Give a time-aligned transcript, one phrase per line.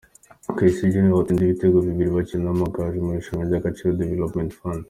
[0.57, 4.79] Kasirye niwe watsinze ibitego bibiri bakina n’Amagaju mu irushanwa ry’Agaciro Development Fund.